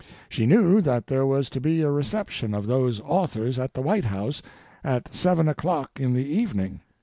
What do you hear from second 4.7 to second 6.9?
at seven o'clock in the evening.